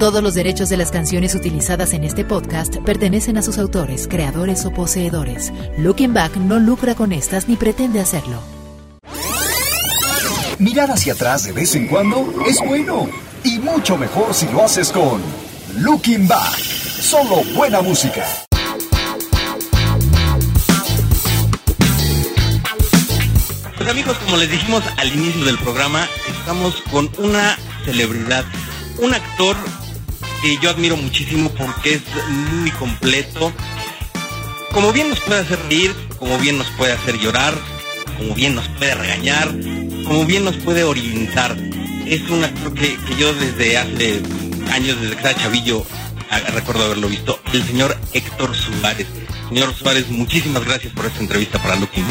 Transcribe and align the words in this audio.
Todos 0.00 0.22
los 0.22 0.32
derechos 0.32 0.70
de 0.70 0.78
las 0.78 0.90
canciones 0.90 1.34
utilizadas 1.34 1.92
en 1.92 2.04
este 2.04 2.24
podcast 2.24 2.78
pertenecen 2.86 3.36
a 3.36 3.42
sus 3.42 3.58
autores, 3.58 4.08
creadores 4.08 4.64
o 4.64 4.70
poseedores. 4.70 5.52
Looking 5.76 6.14
Back 6.14 6.36
no 6.36 6.58
lucra 6.58 6.94
con 6.94 7.12
estas 7.12 7.48
ni 7.48 7.56
pretende 7.56 8.00
hacerlo. 8.00 8.40
Mirar 10.58 10.90
hacia 10.90 11.12
atrás 11.12 11.44
de 11.44 11.52
vez 11.52 11.74
en 11.74 11.86
cuando 11.86 12.26
es 12.46 12.56
bueno 12.66 13.10
y 13.44 13.58
mucho 13.58 13.98
mejor 13.98 14.32
si 14.32 14.46
lo 14.46 14.64
haces 14.64 14.90
con 14.90 15.20
Looking 15.76 16.26
Back. 16.26 16.56
Solo 16.56 17.42
buena 17.54 17.82
música. 17.82 18.24
Pues 23.76 23.86
amigos, 23.86 24.16
como 24.24 24.38
les 24.38 24.50
dijimos 24.50 24.82
al 24.96 25.12
inicio 25.12 25.44
del 25.44 25.58
programa, 25.58 26.08
estamos 26.26 26.82
con 26.90 27.10
una 27.18 27.58
celebridad, 27.84 28.46
un 29.02 29.12
actor 29.12 29.56
que 30.42 30.58
yo 30.58 30.70
admiro 30.70 30.96
muchísimo 30.96 31.50
porque 31.50 31.94
es 31.94 32.02
muy 32.60 32.70
completo. 32.72 33.52
Como 34.72 34.92
bien 34.92 35.10
nos 35.10 35.20
puede 35.20 35.40
hacer 35.40 35.58
reír, 35.68 35.94
como 36.18 36.38
bien 36.38 36.58
nos 36.58 36.68
puede 36.70 36.92
hacer 36.92 37.18
llorar, 37.18 37.54
como 38.16 38.34
bien 38.34 38.54
nos 38.54 38.68
puede 38.68 38.94
regañar, 38.94 39.48
como 40.06 40.24
bien 40.24 40.44
nos 40.44 40.56
puede 40.56 40.84
orientar. 40.84 41.56
Es 42.06 42.28
un 42.30 42.44
actor 42.44 42.74
que, 42.74 42.96
que 42.96 43.16
yo 43.16 43.32
desde 43.34 43.78
hace 43.78 44.22
años, 44.70 45.00
desde 45.00 45.16
que 45.16 45.20
era 45.20 45.34
chavillo, 45.34 45.84
recuerdo 46.52 46.84
haberlo 46.84 47.08
visto, 47.08 47.40
el 47.52 47.64
señor 47.64 47.96
Héctor 48.12 48.54
Suárez. 48.54 49.06
Señor 49.48 49.74
Suárez, 49.74 50.08
muchísimas 50.08 50.64
gracias 50.64 50.92
por 50.92 51.06
esta 51.06 51.20
entrevista 51.20 51.60
para 51.60 51.76
Looking. 51.76 52.04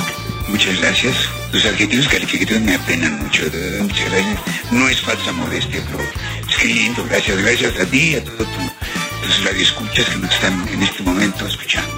Muchas 0.49 0.79
gracias. 0.81 1.15
Los 1.51 1.65
adjetivos 1.65 2.07
calificativos 2.07 2.61
me 2.61 2.75
apenan 2.75 3.19
mucho. 3.19 3.43
Muchas 3.81 4.11
gracias. 4.11 4.39
No 4.71 4.89
es 4.89 4.99
falsa 5.01 5.31
modestia, 5.31 5.81
pero 5.85 6.03
es 6.47 6.55
que 6.57 6.67
lindo. 6.67 7.05
Gracias, 7.09 7.37
gracias 7.37 7.79
a 7.79 7.85
ti 7.85 7.99
y 7.99 8.15
a 8.15 8.23
todos 8.23 8.37
tu, 8.37 9.25
tus 9.27 9.43
radioescuchas 9.45 10.05
que 10.09 10.17
nos 10.17 10.33
están 10.33 10.67
en 10.69 10.83
este 10.83 11.03
momento 11.03 11.47
escuchando. 11.47 11.91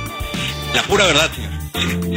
La 0.74 0.84
pura 0.84 1.06
verdad, 1.06 1.32
señor. 1.34 1.62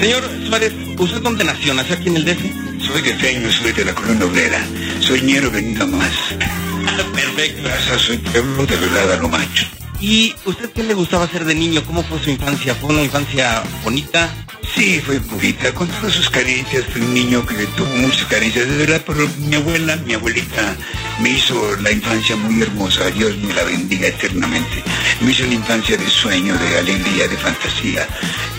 Señor 0.00 0.22
Suárez, 0.48 0.72
¿usted 0.98 1.20
dónde 1.20 1.44
nació? 1.44 1.74
¿Nació 1.74 1.94
aquí 1.96 2.08
en 2.08 2.16
el 2.16 2.24
DF? 2.24 2.84
Soy 2.84 3.02
de 3.02 3.14
Feño, 3.14 3.50
soy 3.50 3.72
de 3.72 3.84
la 3.84 3.94
colonia 3.94 4.26
obrera. 4.26 4.60
Soy 5.00 5.22
ñero 5.22 5.50
venido 5.50 5.86
más. 5.86 6.12
Perfecto. 7.14 7.62
Plaza, 7.62 7.98
soy 7.98 8.18
pueblo 8.18 8.66
de 8.66 8.76
verdad 8.76 9.12
a 9.12 9.16
lo 9.16 9.28
macho. 9.28 9.66
¿Y 10.00 10.34
usted 10.44 10.70
qué 10.72 10.82
le 10.82 10.94
gustaba 10.94 11.24
hacer 11.24 11.44
de 11.44 11.54
niño? 11.54 11.82
¿Cómo 11.86 12.02
fue 12.02 12.18
su 12.18 12.30
infancia? 12.30 12.74
¿Fue 12.74 12.90
una 12.90 13.02
infancia 13.02 13.62
bonita? 13.82 14.28
Sí, 14.74 15.00
fue 15.06 15.20
bonita, 15.20 15.72
con 15.72 15.86
todas 15.86 16.12
sus 16.14 16.28
carencias, 16.28 16.84
fui 16.92 17.00
un 17.00 17.14
niño 17.14 17.46
que 17.46 17.54
tuvo 17.76 17.86
muchas 17.94 18.26
carencias, 18.26 18.66
de 18.68 18.76
verdad, 18.78 19.04
pero 19.06 19.28
mi 19.38 19.54
abuela, 19.54 19.94
mi 20.04 20.14
abuelita, 20.14 20.76
me 21.20 21.30
hizo 21.30 21.76
la 21.76 21.92
infancia 21.92 22.34
muy 22.34 22.60
hermosa, 22.60 23.08
Dios 23.12 23.36
me 23.38 23.54
la 23.54 23.62
bendiga 23.62 24.08
eternamente. 24.08 24.82
Me 25.20 25.30
hizo 25.30 25.44
una 25.44 25.54
infancia 25.54 25.96
de 25.96 26.08
sueño, 26.08 26.58
de 26.58 26.78
alegría, 26.78 27.28
de 27.28 27.36
fantasía. 27.36 28.08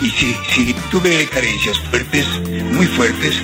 Y 0.00 0.08
sí, 0.08 0.34
sí, 0.54 0.74
tuve 0.90 1.26
carencias 1.26 1.78
fuertes, 1.90 2.26
muy 2.72 2.86
fuertes, 2.86 3.34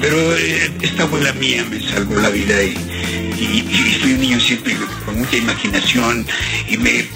pero 0.00 0.36
eh, 0.36 0.72
esta 0.82 1.04
abuela 1.04 1.32
mía 1.34 1.64
me 1.70 1.80
salvó 1.80 2.16
la 2.16 2.30
vida 2.30 2.60
y, 2.60 2.76
y, 3.38 3.68
y 3.70 3.98
fui 4.00 4.14
un 4.14 4.20
niño 4.20 4.40
siempre 4.40 4.76
con 5.04 5.16
mucha 5.16 5.36
imaginación 5.36 6.26
y 6.68 6.76
me 6.76 7.06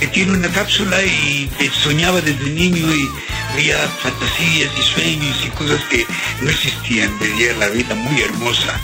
metí 0.00 0.22
en 0.22 0.30
una 0.30 0.48
cápsula 0.48 1.00
y 1.04 1.48
soñaba 1.84 2.20
desde 2.20 2.50
niño 2.50 2.92
y 2.92 3.08
veía 3.56 3.78
fantasías 4.02 4.70
y 4.78 4.82
sueños 4.82 5.44
y 5.44 5.50
cosas 5.50 5.82
que 5.90 6.06
no 6.42 6.50
existían. 6.50 7.18
Veía 7.18 7.54
la 7.54 7.68
vida 7.68 7.94
muy 7.94 8.20
hermosa. 8.20 8.78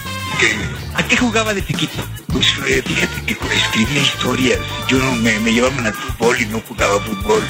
¿A 0.95 1.03
qué 1.07 1.17
jugaba 1.17 1.55
de 1.55 1.65
chiquito? 1.65 2.03
pues 2.33 2.47
eh, 2.67 2.83
fíjate 2.85 3.23
que 3.27 3.33
escribía 3.55 4.03
historias. 4.03 4.59
Yo 4.89 4.99
no 4.99 5.15
me, 5.17 5.39
me 5.41 5.53
llevaban 5.53 5.87
al 5.87 5.93
fútbol 5.93 6.41
y 6.41 6.47
no 6.47 6.61
jugaba 6.61 6.99
fútbol. 7.01 7.43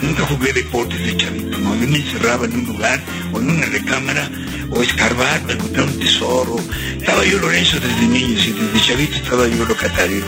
Nunca 0.00 0.26
jugué 0.26 0.52
deportes 0.52 0.98
de 0.98 1.16
chavito, 1.16 1.58
¿no? 1.58 1.76
Yo 1.76 1.86
me 1.86 1.98
encerraba 1.98 2.46
en 2.46 2.54
un 2.54 2.66
lugar 2.66 3.00
o 3.32 3.38
en 3.38 3.50
una 3.50 3.66
recámara 3.66 4.30
o 4.70 4.82
escarbar 4.82 5.40
para 5.42 5.52
encontrar 5.52 5.86
un 5.86 5.98
tesoro. 5.98 6.56
Estaba 6.98 7.24
yo 7.24 7.38
Lorenzo 7.38 7.78
desde 7.78 8.06
niño 8.06 8.40
y 8.40 8.52
desde 8.52 8.80
chavito 8.80 9.16
estaba 9.16 9.46
yo 9.46 9.64
locatario. 9.66 10.24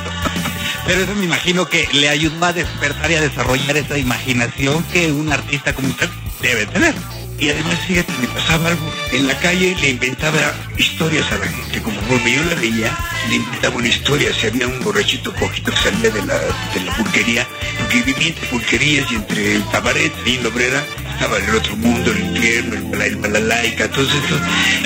Pero 0.86 1.00
eso 1.00 1.14
me 1.14 1.24
imagino 1.24 1.66
que 1.66 1.88
le 1.92 2.08
ayudó 2.08 2.44
a 2.44 2.52
despertar 2.52 3.10
y 3.10 3.14
a 3.14 3.20
desarrollar 3.22 3.76
esa 3.76 3.98
imaginación 3.98 4.84
que 4.92 5.10
un 5.10 5.32
artista 5.32 5.74
como 5.74 5.88
usted 5.88 6.10
debe 6.42 6.66
tener. 6.66 6.94
Y 7.38 7.50
además, 7.50 7.76
fíjate, 7.86 8.12
me 8.20 8.28
pasaba 8.28 8.68
algo. 8.68 8.92
En 9.10 9.26
la 9.26 9.36
calle 9.40 9.74
le 9.80 9.90
inventaba 9.90 10.54
historias 10.76 11.30
a 11.32 11.38
la 11.38 11.46
gente. 11.46 11.82
Como 11.82 12.00
porque 12.02 12.32
yo 12.32 12.44
la 12.44 12.54
veía, 12.54 12.96
le 13.28 13.36
inventaba 13.36 13.76
una 13.76 13.88
historia. 13.88 14.32
Si 14.32 14.46
había 14.46 14.68
un 14.68 14.78
borrachito 14.84 15.34
cojito 15.34 15.72
que 15.72 15.76
salía 15.78 16.10
de 16.10 16.24
la, 16.24 16.38
de 16.38 16.80
la 16.84 16.94
porque 16.96 18.02
vivía 18.02 18.28
entre 18.28 18.46
pulquerías 18.46 19.10
y 19.10 19.16
entre 19.16 19.56
el 19.56 19.68
cabaret 19.70 20.12
y 20.24 20.38
la 20.38 20.48
obrera, 20.48 20.84
estaba 21.22 21.38
el 21.38 21.54
otro 21.54 21.76
mundo, 21.76 22.10
el 22.10 22.18
infierno, 22.20 22.74
el, 22.74 22.82
bala- 22.84 23.06
el 23.06 23.16
balalaica, 23.16 23.88
todo 23.90 24.02
esto. 24.04 24.40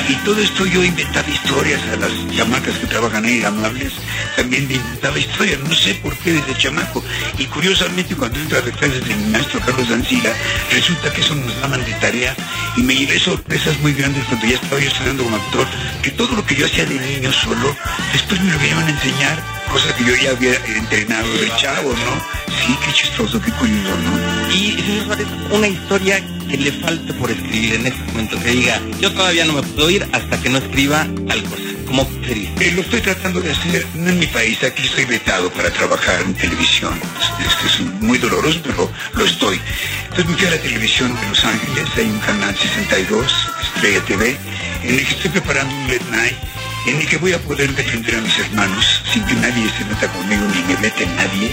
Y 0.09 0.15
todo 0.17 0.39
esto 0.41 0.67
yo 0.67 0.85
inventaba 0.85 1.27
historias 1.29 1.81
a 1.93 1.97
las 1.97 2.11
chamacas 2.37 2.77
que 2.79 2.87
trabajan 2.87 3.25
ahí, 3.25 3.43
amables. 3.43 3.93
También 4.37 4.65
inventaba 4.65 5.19
historias, 5.19 5.61
no 5.61 5.75
sé 5.75 5.95
por 5.95 6.15
qué 6.19 6.35
desde 6.35 6.55
chamaco. 6.59 7.03
Y 7.39 7.47
curiosamente 7.47 8.15
cuando 8.15 8.39
entro 8.39 8.59
a 8.59 8.63
las 8.67 8.77
clases 8.77 9.03
de 9.07 9.15
mi 9.15 9.31
maestro 9.31 9.61
Carlos 9.61 9.91
Ancila, 9.91 10.31
resulta 10.71 11.11
que 11.13 11.23
eso 11.23 11.35
nos 11.35 11.59
daban 11.63 11.83
de 11.85 11.93
tarea 11.95 12.37
y 12.77 12.83
me 12.83 12.95
llevé 12.95 13.19
sorpresas 13.19 13.79
muy 13.81 13.95
grandes 13.95 14.23
cuando 14.27 14.47
ya 14.47 14.57
estaba 14.57 14.79
yo 14.81 14.89
estudiando 14.89 15.25
como 15.25 15.37
actor, 15.37 15.67
que 16.03 16.11
todo 16.11 16.37
lo 16.37 16.45
que 16.45 16.55
yo 16.55 16.67
hacía 16.67 16.85
de 16.85 16.99
niño 17.01 17.33
solo, 17.33 17.75
después 18.13 18.41
me 18.43 18.53
lo 18.53 18.59
a 18.59 18.91
enseñar, 18.91 19.56
cosa 19.67 19.95
que 19.97 20.05
yo 20.05 20.15
ya 20.17 20.31
había 20.31 20.55
entrenado 20.67 21.33
de 21.35 21.51
chavo, 21.57 21.91
¿no? 21.91 22.37
Sí, 22.65 22.77
qué 22.85 22.93
chistoso, 22.93 23.41
qué 23.41 23.51
curioso, 23.53 23.97
¿no? 23.99 24.53
Y 24.53 24.73
señor 24.73 25.05
Suárez, 25.07 25.27
una 25.51 25.69
historia 25.69 26.23
que 26.49 26.57
le 26.57 26.73
falte 26.73 27.13
por 27.15 27.31
escribir 27.31 27.75
en 27.75 27.87
este 27.87 28.03
momento, 28.13 28.39
que 28.41 28.51
diga, 28.51 28.81
yo 29.01 29.13
todavía 29.13 29.45
no 29.45 29.55
me 29.55 29.63
puedo 29.63 29.91
ir 29.91 30.07
hasta 30.13 30.41
que 30.41 30.49
no 30.49 30.59
escriba 30.59 31.07
tal 31.29 31.43
cosa. 31.45 31.63
¿Cómo 31.87 32.09
sería? 32.27 32.51
Eh, 32.61 32.73
lo 32.75 32.83
estoy 32.83 33.01
tratando 33.01 33.41
de 33.41 33.53
hacer, 33.53 33.87
no 33.95 34.11
en 34.11 34.19
mi 34.19 34.27
país, 34.27 34.63
aquí 34.65 34.83
estoy 34.83 35.05
vetado 35.05 35.51
para 35.51 35.71
trabajar 35.71 36.21
en 36.23 36.35
televisión. 36.35 36.99
Es, 37.39 37.73
es 37.73 37.81
muy 38.01 38.19
doloroso, 38.19 38.61
pero 38.65 38.91
lo 39.15 39.25
estoy. 39.25 39.61
Entonces 40.05 40.27
me 40.27 40.37
fui 40.37 40.47
a 40.47 40.51
la 40.51 40.59
televisión 40.63 41.15
de 41.15 41.29
Los 41.29 41.45
Ángeles, 41.45 41.87
hay 41.97 42.07
un 42.07 42.19
canal 42.21 42.57
62, 42.57 43.33
Estrella 43.75 44.01
TV, 44.05 44.37
en 44.83 44.99
el 44.99 45.07
que 45.07 45.15
estoy 45.15 45.31
preparando 45.31 45.75
un 45.75 45.89
late 45.89 46.05
night, 46.11 46.37
en 46.87 47.01
el 47.01 47.09
que 47.09 47.17
voy 47.17 47.33
a 47.33 47.39
poder 47.39 47.75
defender 47.75 48.15
a 48.15 48.21
mis 48.21 48.39
hermanos 48.39 49.03
sin 49.13 49.25
que 49.25 49.35
nadie 49.35 49.69
se 49.77 49.85
meta 49.85 50.09
conmigo 50.09 50.43
ni 50.55 50.63
me 50.73 50.81
mete 50.81 51.07
nadie. 51.07 51.53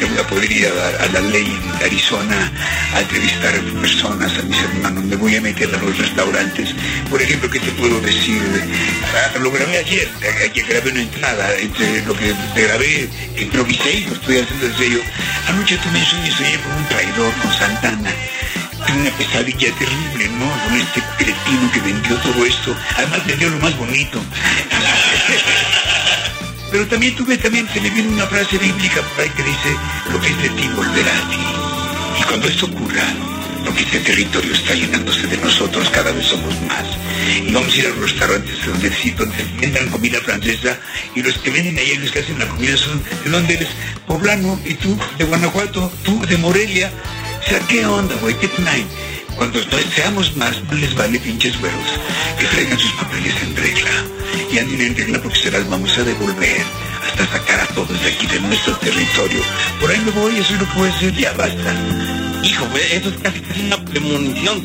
Le 0.00 0.06
voy 0.06 0.18
a 0.18 0.26
poder 0.26 0.50
ir 0.50 0.66
a, 0.66 1.06
la 1.12 1.20
ley 1.20 1.46
en 1.46 1.84
Arizona 1.84 2.52
a 2.94 3.00
entrevistar 3.00 3.54
a 3.54 3.80
personas, 3.80 4.36
a 4.36 4.42
mis 4.42 4.58
hermanos. 4.58 5.04
Me 5.04 5.16
voy 5.16 5.36
a 5.36 5.40
meter 5.40 5.72
a 5.74 5.78
los 5.78 5.96
restaurantes. 5.96 6.74
Por 7.08 7.22
ejemplo, 7.22 7.48
¿qué 7.50 7.60
te 7.60 7.70
puedo 7.72 8.00
decir? 8.00 8.42
Ah, 9.14 9.38
lo 9.38 9.50
grabé 9.50 9.78
ayer, 9.78 10.08
ayer 10.42 10.66
grabé 10.66 10.90
una 10.90 11.02
entrada 11.02 11.54
entre 11.56 12.02
lo 12.04 12.14
que 12.14 12.34
grabé, 12.56 13.08
improvisé 13.38 13.98
y 13.98 14.04
lo 14.06 14.14
estoy 14.14 14.38
haciendo 14.38 14.66
en 14.66 14.76
serio. 14.76 15.00
Anoche 15.48 15.78
tuve 15.78 15.98
un 15.98 16.04
sueño, 16.04 16.36
soñé 16.36 16.58
con 16.58 16.72
un 16.72 16.88
traidor, 16.88 17.32
con 17.34 17.52
Santana. 17.52 18.10
Tuve 18.86 19.00
una 19.00 19.10
pesadilla 19.16 19.72
terrible, 19.72 20.28
¿no? 20.28 20.50
Con 20.64 20.74
este 20.80 21.02
cretino 21.18 21.72
que 21.72 21.80
vendió 21.80 22.16
todo 22.16 22.44
esto. 22.44 22.76
Además 22.96 23.26
vendió 23.26 23.50
lo 23.50 23.58
más 23.58 23.76
bonito. 23.76 24.20
Pero 26.70 26.86
también 26.88 27.14
tuve, 27.14 27.38
también 27.38 27.68
se 27.72 27.80
me 27.80 27.88
vino 27.90 28.10
una 28.10 28.26
frase 28.26 28.58
bíblica 28.58 29.00
por 29.00 29.20
ahí 29.20 29.30
que 29.30 29.44
dice, 29.44 29.76
lo 30.10 30.20
que 30.20 30.28
es 30.28 30.42
de 30.42 30.48
ti 30.50 30.68
volverá 30.74 31.18
a 31.18 31.30
ti. 31.30 31.38
Y 32.20 32.22
cuando 32.24 32.48
esto 32.48 32.66
ocurra, 32.66 33.04
lo 33.64 33.74
que 33.74 33.82
este 33.82 34.00
territorio 34.00 34.52
está 34.52 34.74
llenándose 34.74 35.26
de 35.26 35.36
nosotros, 35.38 35.88
cada 35.90 36.12
vez 36.12 36.26
somos 36.26 36.52
más. 36.62 36.84
Y 37.46 37.52
vamos 37.52 37.72
a 37.72 37.76
ir 37.76 37.86
a 37.86 37.90
los 37.90 38.10
restaurantes 38.10 38.66
donde 38.66 38.90
sí, 38.92 39.10
donde 39.12 39.44
vendan 39.60 39.88
comida 39.88 40.20
francesa, 40.20 40.76
y 41.14 41.22
los 41.22 41.38
que 41.38 41.50
venden 41.50 41.78
ahí, 41.78 41.96
los 41.96 42.10
que 42.10 42.18
hacen 42.18 42.38
la 42.38 42.48
comida 42.48 42.76
son, 42.76 43.02
¿de 43.24 43.30
dónde 43.30 43.54
eres? 43.54 43.68
Poblano, 44.06 44.58
y 44.64 44.74
tú, 44.74 44.98
de 45.16 45.24
Guanajuato, 45.24 45.92
tú, 46.02 46.26
de 46.26 46.36
Morelia. 46.38 46.90
O 47.44 47.48
sea, 47.48 47.60
¿qué 47.68 47.84
onda, 47.84 48.14
güey? 48.22 48.34
¿Qué 48.38 48.48
traen? 48.48 48.86
Cuando 49.36 49.60
seamos 49.94 50.34
más, 50.36 50.62
no 50.70 50.74
les 50.74 50.94
vale 50.94 51.18
pinches 51.18 51.58
güeros 51.60 51.90
que 52.38 52.46
traigan 52.46 52.78
sus 52.78 52.92
papeles 52.92 53.34
en 53.42 53.56
regla. 53.56 53.90
Y 54.52 54.58
anden 54.58 54.80
en 54.80 54.96
regla 54.96 55.20
porque 55.22 55.38
se 55.38 55.50
las 55.50 55.68
vamos 55.68 55.96
a 55.98 56.04
devolver 56.04 56.62
hasta 57.06 57.26
sacar 57.26 57.60
a 57.60 57.66
todos 57.74 58.00
de 58.02 58.08
aquí 58.08 58.26
de 58.26 58.40
nuestro 58.40 58.74
territorio. 58.76 59.40
Por 59.80 59.90
ahí 59.90 60.00
me 60.00 60.10
voy, 60.12 60.38
eso 60.38 60.54
es 60.54 60.60
lo 60.60 60.66
que 60.66 60.78
voy 60.78 60.88
a 60.88 60.92
hacer, 60.92 61.14
ya 61.14 61.32
basta. 61.32 61.74
Hijo, 62.42 62.66
güey, 62.68 62.92
eso 62.92 63.08
es 63.08 63.16
casi, 63.18 63.42
una 63.66 63.84
premonición. 63.84 64.64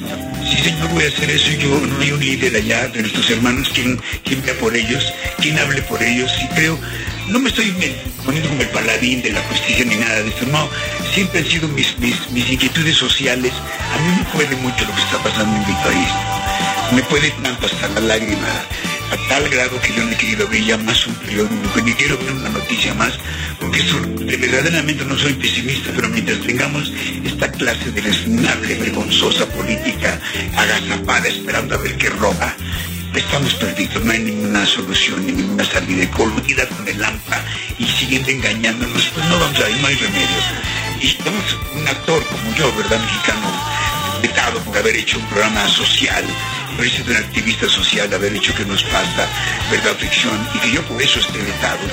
Sí, 0.49 0.63
señor, 0.63 0.89
voy 0.89 1.03
a 1.03 1.07
hacer 1.07 1.29
eso. 1.29 1.51
Yo 1.51 1.79
no 1.79 2.01
hay 2.01 2.11
un 2.11 2.19
líder 2.19 2.55
allá 2.55 2.87
de 2.87 3.01
nuestros 3.01 3.29
hermanos 3.29 3.69
quien, 3.73 3.99
quien 4.23 4.41
vea 4.43 4.53
por 4.59 4.75
ellos, 4.75 5.03
quien 5.41 5.57
hable 5.59 5.81
por 5.83 6.01
ellos. 6.01 6.31
Y 6.43 6.47
creo, 6.55 6.79
no 7.29 7.39
me 7.39 7.49
estoy 7.49 7.71
poniendo 8.25 8.49
como 8.49 8.61
el 8.61 8.69
paladín 8.69 9.21
de 9.21 9.31
la 9.31 9.41
justicia 9.43 9.85
ni 9.85 9.95
nada 9.95 10.21
de 10.21 10.29
eso. 10.29 10.45
No, 10.51 10.69
siempre 11.13 11.39
han 11.39 11.45
sido 11.45 11.67
mis, 11.69 11.97
mis, 11.99 12.29
mis 12.31 12.49
inquietudes 12.49 12.95
sociales. 12.95 13.53
A 13.53 14.01
mí 14.01 14.17
me 14.17 14.23
puede 14.25 14.55
mucho 14.57 14.85
lo 14.85 14.95
que 14.95 15.01
está 15.01 15.21
pasando 15.23 15.55
en 15.55 15.67
mi 15.67 15.73
país. 15.83 16.09
Me 16.93 17.03
puede 17.03 17.31
tanto 17.43 17.67
hasta 17.67 17.87
la 17.89 18.01
lágrima 18.01 18.47
a 19.11 19.29
tal 19.29 19.49
grado 19.49 19.79
que 19.81 19.93
yo 19.93 20.03
no 20.03 20.11
he 20.11 20.17
querido 20.17 20.47
ver 20.47 20.63
ya 20.63 20.77
más 20.77 21.07
un 21.07 21.15
periódico, 21.15 21.81
ni 21.83 21.93
quiero 21.93 22.17
ver 22.17 22.31
una 22.31 22.49
noticia 22.49 22.93
más, 22.93 23.13
porque 23.59 23.79
eso, 23.81 23.99
de 24.01 24.37
verdaderamente 24.37 25.03
no 25.05 25.17
soy 25.17 25.33
pesimista, 25.33 25.91
pero 25.95 26.09
mientras 26.09 26.39
tengamos 26.41 26.91
esta 27.23 27.51
clase 27.51 27.91
de 27.91 28.01
desnable, 28.01 28.75
vergonzosa 28.75 29.47
política 29.47 30.19
agazapada, 30.55 31.27
esperando 31.27 31.75
a 31.75 31.77
ver 31.79 31.97
qué 31.97 32.09
roba, 32.09 32.55
estamos 33.15 33.53
perdidos, 33.56 34.03
no 34.03 34.11
hay 34.11 34.19
ninguna 34.19 34.65
solución, 34.65 35.25
ni 35.25 35.33
ninguna 35.33 35.63
salida, 35.63 36.09
coludida 36.11 36.67
con 36.67 36.88
el 36.88 37.03
AMPA 37.03 37.44
y 37.77 37.85
siguiendo 37.85 38.29
engañándonos, 38.29 39.06
pues 39.13 39.25
no 39.27 39.39
vamos 39.39 39.59
a 39.59 39.69
ir, 39.69 39.77
no 39.77 39.88
hay 39.88 39.95
remedio. 39.95 40.38
Y 41.01 41.07
estamos 41.07 41.44
un 41.75 41.88
actor 41.88 42.23
como 42.25 42.56
yo, 42.56 42.73
¿verdad? 42.75 43.00
Mexicano, 43.00 43.51
vetado 44.21 44.59
por 44.61 44.77
haber 44.77 44.95
hecho 44.95 45.17
un 45.17 45.25
programa 45.27 45.67
social, 45.67 46.23
haber 46.77 46.89
sido 46.89 47.11
un 47.11 47.17
activista 47.17 47.69
social, 47.69 48.13
haber 48.13 48.35
hecho 48.35 48.53
que 48.53 48.65
nos 48.65 48.83
pasa 48.83 49.27
verdad 49.71 49.95
ficción, 49.97 50.38
y 50.53 50.59
que 50.59 50.71
yo 50.71 50.85
por 50.85 51.01
eso 51.01 51.19
esté 51.19 51.38
vetado 51.39 51.88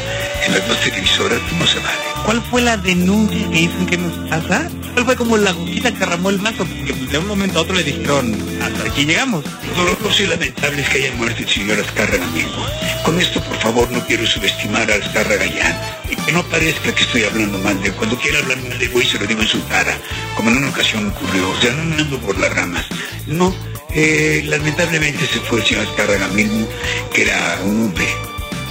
en 0.45 0.53
las 0.53 0.67
dos 0.69 0.81
televisoras, 0.81 1.41
no 1.53 1.67
se 1.67 1.79
vale. 1.79 2.16
¿Cuál 2.27 2.43
fue 2.43 2.61
la 2.61 2.77
denuncia 2.77 3.49
que 3.51 3.61
hizo 3.61 3.79
en 3.79 3.87
que 3.87 3.97
nos 3.99 4.13
pasa? 4.29 4.69
¿Cuál 4.95 5.05
fue 5.05 5.15
como 5.15 5.37
la 5.37 5.53
gotita 5.53 5.95
que 5.95 6.03
arramó 6.03 6.31
el 6.31 6.39
vaso? 6.39 6.67
Porque 6.67 6.93
de 6.93 7.19
un 7.19 7.29
momento 7.29 7.61
a 7.61 7.63
otro 7.63 7.77
le 7.77 7.85
dijeron, 7.85 8.37
hasta 8.61 8.91
aquí 8.91 9.05
llegamos. 9.05 9.45
Lo 9.45 9.85
doloroso 9.85 10.25
y 10.25 10.27
lamentable 10.27 10.83
es 10.83 10.89
que 10.89 11.05
haya 11.05 11.15
muerto 11.15 11.41
el 11.45 11.49
señor 11.49 11.79
Azcárraga 11.79 12.25
amigo. 12.25 12.67
Con 13.05 13.21
esto, 13.21 13.41
por 13.41 13.57
favor, 13.59 13.93
no 13.93 14.05
quiero 14.07 14.27
subestimar 14.27 14.91
a 14.91 14.97
Azcárraga 14.97 15.47
ya. 15.47 16.01
Que 16.27 16.33
no 16.33 16.43
parezca 16.49 16.93
que 16.93 17.03
estoy 17.05 17.23
hablando 17.23 17.59
mal 17.59 17.81
de. 17.81 17.93
Cuando 17.93 18.19
quiera 18.19 18.41
hablar 18.41 18.59
mal 18.59 18.77
de 18.77 18.89
güey, 18.89 19.07
se 19.07 19.21
lo 19.21 19.27
digo 19.29 19.43
en 19.43 19.49
su 19.49 19.65
cara. 19.69 19.97
Como 20.35 20.51
en 20.51 20.57
una 20.57 20.71
ocasión 20.71 21.07
ocurrió. 21.07 21.49
O 21.49 21.61
sea, 21.61 21.71
no 21.75 21.97
ando 21.97 22.19
por 22.19 22.37
las 22.41 22.53
ramas. 22.53 22.87
No, 23.29 23.55
eh, 23.95 24.43
lamentablemente 24.47 25.29
se 25.29 25.39
fue 25.39 25.61
el 25.61 25.65
señor 25.65 25.87
Azcárraga 25.87 26.27
mismo, 26.29 26.67
que 27.15 27.23
era 27.23 27.61
un 27.63 27.85
hombre. 27.85 28.26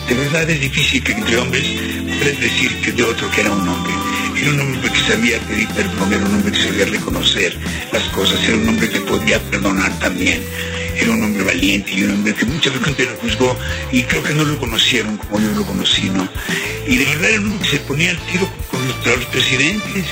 De 0.08 0.14
verdad 0.14 0.50
es 0.50 0.62
difícil 0.62 1.04
que 1.04 1.14
entre 1.14 1.38
hombres 1.38 1.64
puedas 2.20 2.40
decir 2.40 2.82
que 2.82 2.92
de 2.92 3.04
otro 3.04 3.30
que 3.32 3.42
era 3.42 3.52
un 3.52 3.68
hombre. 3.68 3.94
Era 4.40 4.52
un 4.52 4.60
hombre 4.60 4.92
que 4.92 5.00
sabía 5.00 5.40
pedir 5.40 5.68
perdón, 5.70 6.14
era 6.14 6.26
un 6.26 6.36
hombre 6.36 6.52
que 6.52 6.62
sabía 6.62 6.86
reconocer 6.86 7.58
las 7.92 8.04
cosas, 8.10 8.44
era 8.44 8.58
un 8.58 8.70
hombre 8.70 8.90
que 8.90 9.02
podía 9.02 9.40
perdonar 9.50 9.98
también. 10.00 10.44
Era 10.96 11.12
un 11.12 11.24
hombre 11.24 11.44
valiente 11.44 11.92
y 11.92 12.04
un 12.04 12.12
hombre 12.12 12.34
que 12.34 12.46
mucha 12.46 12.72
gente 12.72 13.06
lo 13.06 13.16
juzgó 13.18 13.58
y 13.92 14.04
creo 14.04 14.24
que 14.24 14.34
no 14.34 14.46
lo 14.46 14.58
conocieron 14.60 15.18
como 15.18 15.40
yo 15.40 15.52
lo 15.52 15.66
conocí, 15.66 16.10
¿no? 16.10 16.28
Y 16.88 16.98
de 16.98 17.06
verdad 17.06 17.30
era 17.32 17.40
un 17.42 17.52
hombre 17.52 17.70
que 17.70 17.78
se 17.78 17.84
ponía 17.84 18.12
al 18.12 18.20
tiro 18.28 18.50
con 18.70 18.88
los, 18.88 19.06
los 19.06 19.26
presidentes. 19.26 20.06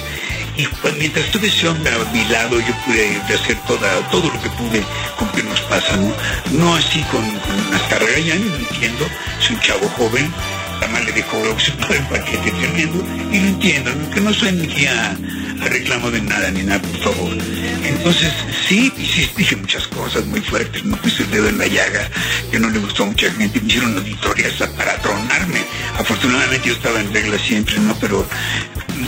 Y 0.56 0.68
pues, 0.68 0.96
mientras 0.98 1.32
tuve 1.32 1.48
ese 1.48 1.68
hombre 1.68 1.92
a 1.94 2.12
mi 2.12 2.24
lado, 2.26 2.60
yo 2.60 2.74
pude 2.86 3.18
hacer 3.34 3.58
toda, 3.66 3.90
todo 4.10 4.30
lo 4.30 4.42
que 4.42 4.50
pude 4.52 4.84
con 5.18 5.28
que 5.30 5.42
nos 5.44 5.60
pasa, 5.62 5.98
¿no? 5.98 6.14
No 6.52 6.76
así 6.76 7.02
con, 7.12 7.24
con 7.24 7.72
las 7.72 7.82
carreras, 7.84 8.40
no 8.40 8.56
entiendo, 8.56 9.08
soy 9.40 9.56
un 9.56 9.62
chavo 9.62 9.90
joven, 9.90 10.32
además 10.80 11.06
le 11.06 11.12
dejó 11.14 11.38
un 11.38 12.06
paquete 12.10 12.52
tremendo, 12.52 13.04
y 13.32 13.40
lo 13.40 13.48
entiendo, 13.48 13.92
que 14.14 14.22
no 14.22 14.32
soy 14.32 14.52
ni 14.52 14.86
a, 14.86 15.18
a 15.62 15.66
reclamo 15.70 16.12
de 16.12 16.22
nada 16.22 16.52
ni 16.52 16.62
nada, 16.62 16.82
por 16.82 17.14
favor. 17.14 17.38
Entonces, 17.84 18.32
sí, 18.68 18.94
sí, 18.98 19.30
dije 19.36 19.56
muchas 19.56 19.88
cosas 19.88 20.26
muy 20.26 20.42
fuertes, 20.42 20.84
no 20.86 20.98
puse 20.98 21.24
el 21.24 21.32
dedo 21.32 21.50
en 21.50 21.58
la 21.58 21.68
llaga, 21.68 22.10
que 22.52 22.60
no 22.60 22.70
le 22.70 22.78
gustó 22.80 23.04
a 23.04 23.08
mucha 23.08 23.32
gente, 23.32 23.60
me 23.60 23.68
hicieron 23.68 23.98
auditorias 23.98 24.54
para 24.78 24.98
tronarme. 24.98 25.62
Afortunadamente 25.98 26.68
yo 26.68 26.76
estaba 26.76 27.00
en 27.00 27.12
regla 27.12 27.40
siempre, 27.40 27.78
¿no? 27.80 27.96
Pero 28.00 28.28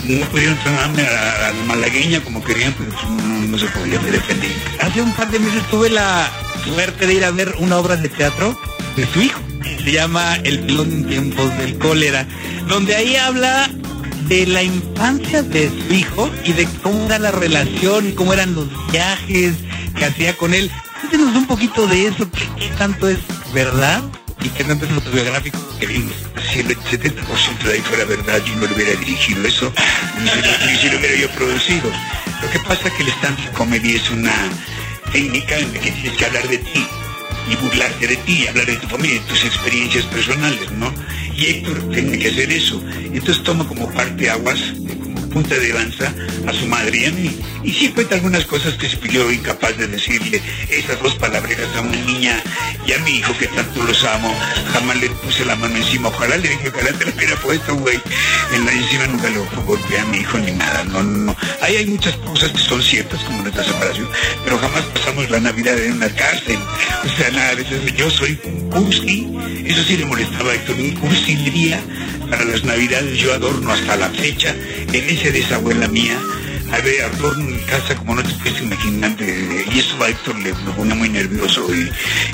no 0.08 0.26
pudieron 0.26 0.58
tronarme 0.58 1.02
a, 1.02 1.52
la 1.52 1.64
malagueña 1.66 2.20
como 2.22 2.42
querían, 2.42 2.72
pues, 2.74 2.88
no, 3.48 3.58
se 3.58 3.66
podía, 3.66 4.00
me 4.00 4.10
defendí. 4.10 4.48
Hace 4.80 5.02
un 5.02 5.12
par 5.12 5.30
de 5.30 5.38
meses 5.38 5.62
tuve 5.70 5.90
la 5.90 6.30
suerte 6.64 7.06
de 7.06 7.14
ir 7.14 7.24
a 7.24 7.30
ver 7.30 7.54
una 7.58 7.78
obra 7.78 7.96
de 7.96 8.08
teatro 8.08 8.58
de 8.96 9.06
su 9.06 9.22
hijo. 9.22 9.40
Se 9.84 9.92
llama 9.92 10.36
El 10.36 10.60
pilón 10.60 10.92
en 10.92 11.06
tiempos 11.06 11.56
del 11.58 11.78
cólera, 11.78 12.26
donde 12.68 12.96
ahí 12.96 13.16
habla 13.16 13.70
de 14.28 14.46
la 14.46 14.62
infancia 14.62 15.42
de 15.42 15.70
su 15.70 15.94
hijo 15.94 16.30
y 16.44 16.52
de 16.52 16.66
cómo 16.82 17.06
era 17.06 17.18
la 17.18 17.30
relación, 17.30 18.12
cómo 18.12 18.32
eran 18.32 18.54
los 18.54 18.68
viajes 18.90 19.54
que 19.96 20.04
hacía 20.04 20.36
con 20.36 20.54
él. 20.54 20.70
Cuéntenos 21.00 21.36
un 21.36 21.46
poquito 21.46 21.86
de 21.86 22.08
eso, 22.08 22.28
qué, 22.30 22.48
qué 22.58 22.68
tanto 22.76 23.08
es 23.08 23.18
verdad 23.54 24.02
y 24.42 24.48
qué 24.48 24.64
tanto 24.64 24.86
es 24.86 24.92
autobiográfico 24.92 25.58
que 25.78 25.86
vimos. 25.86 26.14
Si 26.52 26.60
el 26.60 26.76
70% 26.76 27.62
de 27.64 27.72
ahí 27.72 27.80
fuera 27.80 28.04
verdad, 28.04 28.42
yo 28.44 28.54
no 28.56 28.66
le 28.66 28.74
hubiera 28.74 28.94
dirigido 29.00 29.46
eso, 29.46 29.72
ni 30.22 30.28
si, 30.28 30.36
lo, 30.36 30.66
ni 30.66 30.78
si 30.78 30.90
lo 30.90 30.98
hubiera 30.98 31.16
yo 31.16 31.30
producido. 31.30 31.90
Lo 32.42 32.50
que 32.50 32.58
pasa 32.60 32.88
es 32.88 32.94
que 32.94 33.02
el 33.02 33.08
stand-up 33.08 33.52
comedy 33.52 33.96
es 33.96 34.10
una 34.10 34.34
técnica 35.12 35.58
en 35.58 35.72
la 35.72 35.80
que 35.80 35.90
tienes 35.90 36.16
que 36.16 36.24
hablar 36.24 36.48
de 36.48 36.58
ti 36.58 36.86
y 37.50 37.56
burlarte 37.56 38.06
de 38.06 38.16
ti, 38.16 38.46
hablar 38.46 38.66
de 38.66 38.76
tu 38.76 38.88
familia, 38.88 39.20
de 39.20 39.26
tus 39.26 39.44
experiencias 39.44 40.04
personales, 40.06 40.70
¿no? 40.72 40.92
Y 41.34 41.46
Héctor 41.46 41.90
tiene 41.90 42.18
que 42.18 42.28
hacer 42.28 42.50
eso. 42.50 42.82
Entonces 43.12 43.42
toma 43.42 43.66
como 43.66 43.90
parte 43.92 44.30
aguas, 44.30 44.60
punta 45.36 45.54
de 45.54 45.68
lanza 45.68 46.14
a 46.46 46.52
su 46.54 46.66
madre 46.66 46.96
y 46.96 47.04
a 47.04 47.12
mí. 47.12 47.38
Y 47.62 47.70
sí 47.70 47.88
cuenta 47.90 48.14
algunas 48.14 48.46
cosas 48.46 48.72
que 48.72 48.88
yo 49.10 49.30
incapaz 49.30 49.76
de 49.76 49.86
decirle 49.86 50.40
esas 50.70 50.98
dos 51.02 51.14
palabreras 51.16 51.68
a 51.76 51.82
una 51.82 51.98
niña 52.06 52.42
y 52.86 52.94
a 52.94 52.98
mi 53.00 53.18
hijo 53.18 53.36
que 53.36 53.46
tanto 53.48 53.82
los 53.82 54.02
amo. 54.04 54.34
Jamás 54.72 54.96
le 54.96 55.10
puse 55.10 55.44
la 55.44 55.54
mano 55.56 55.76
encima. 55.76 56.08
Ojalá 56.08 56.38
le 56.38 56.48
dije, 56.48 56.70
ojalá 56.70 56.90
te 56.98 57.04
la 57.04 57.14
hubiera 57.14 57.36
puesto, 57.36 57.76
güey. 57.76 58.00
En 58.54 58.64
la 58.64 58.72
encima 58.72 59.08
nunca 59.08 59.28
lo 59.28 59.44
golpeé 59.66 59.98
a 59.98 60.06
mi 60.06 60.18
hijo 60.20 60.38
ni 60.38 60.52
nada. 60.52 60.84
No, 60.84 61.02
no, 61.02 61.18
no. 61.26 61.36
Ahí 61.60 61.76
hay 61.76 61.86
muchas 61.86 62.16
cosas 62.16 62.52
que 62.52 62.58
son 62.58 62.82
ciertas 62.82 63.20
como 63.24 63.42
nuestra 63.42 63.62
separación, 63.62 64.08
pero 64.42 64.56
jamás 64.56 64.84
pasamos 64.84 65.28
la 65.28 65.40
Navidad 65.40 65.78
en 65.78 65.96
una 65.96 66.08
cárcel. 66.08 66.58
O 67.04 67.14
sea, 67.14 67.30
nada. 67.32 67.60
Yo 67.94 68.10
soy 68.10 68.36
cursi. 68.70 69.28
Eso 69.66 69.84
sí 69.84 69.98
le 69.98 70.06
molestaba 70.06 70.52
a 70.52 70.54
Héctor. 70.54 70.76
Un 70.76 70.92
cursilería 70.92 71.78
para 72.30 72.44
las 72.44 72.64
Navidades 72.64 73.18
yo 73.18 73.34
adorno 73.34 73.70
hasta 73.70 73.96
la 73.96 74.08
fecha. 74.10 74.54
En 74.96 75.10
ese 75.10 75.30
de 75.30 75.40
esa 75.40 75.56
abuela 75.56 75.88
mía, 75.88 76.18
a 76.72 76.78
ver, 76.80 77.02
adorno 77.02 77.44
mi 77.44 77.58
casa 77.64 77.94
como 77.96 78.14
no 78.14 78.22
te 78.22 78.32
puedes 78.34 78.60
imaginar. 78.62 79.14
y 79.20 79.78
eso 79.78 80.02
a 80.02 80.08
Héctor 80.08 80.36
le, 80.38 80.54
pone 80.76 80.94
muy 80.94 81.08
nervioso. 81.10 81.66
Y, 81.74 81.90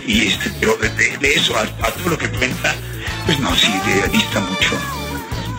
y 0.06 0.20
este, 0.28 0.50
pero 0.60 0.76
de, 0.76 0.88
de- 1.18 1.34
eso 1.34 1.56
a, 1.56 1.62
a 1.62 1.90
todo 1.90 2.10
lo 2.10 2.18
que 2.18 2.28
cuenta, 2.30 2.74
pues 3.26 3.38
no, 3.40 3.54
sí, 3.56 3.66
de, 3.86 4.08
dista 4.16 4.40
mucho 4.40 4.78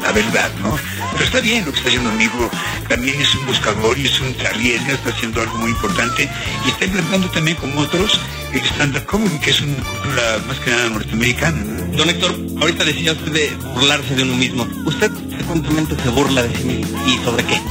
la 0.02 0.12
verdad, 0.12 0.52
¿no? 0.62 0.78
Pero 1.14 1.24
está 1.24 1.40
bien 1.40 1.64
lo 1.66 1.72
que 1.72 1.78
está 1.78 1.88
haciendo 1.88 2.12
mi 2.12 2.26
hijo, 2.26 2.52
también 2.90 3.22
es 3.22 3.34
un 3.36 3.46
buscador 3.46 3.98
y 3.98 4.06
es 4.08 4.20
un 4.20 4.36
arriesga, 4.46 4.94
está 4.96 5.12
haciendo 5.12 5.40
algo 5.42 5.58
muy 5.60 5.72
importante 5.72 6.30
y 6.66 6.70
está 6.70 6.84
implantando 6.84 7.30
también 7.30 7.56
como 7.56 7.80
otros 7.80 8.20
el 8.52 8.60
stand-up 8.66 9.06
comedy, 9.06 9.40
que 9.40 9.52
es 9.52 9.62
una 9.62 9.78
cultura 9.78 10.40
más 10.46 10.60
que 10.60 10.72
nada 10.72 10.90
norteamericana. 10.90 11.58
¿no? 11.64 11.96
Don 11.98 12.10
Héctor, 12.10 12.36
ahorita 12.60 12.84
decía 12.84 13.14
usted 13.14 13.32
de 13.32 13.50
burlarse 13.76 14.14
de 14.16 14.24
uno 14.24 14.36
mismo. 14.36 14.68
¿Usted 14.86 15.10
frecuentemente 15.44 15.96
se 16.02 16.10
burla 16.10 16.44
de 16.44 16.56
sí 16.56 16.64
mismo? 16.64 17.06
¿Y 17.06 17.18
sobre 17.24 17.44
qué? 17.44 17.62